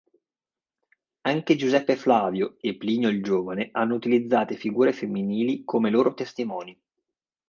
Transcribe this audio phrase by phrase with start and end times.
[1.27, 6.75] Anche Giuseppe Flavio e Plinio il Giovane hanno utilizzate figure femminili come loro testimoni.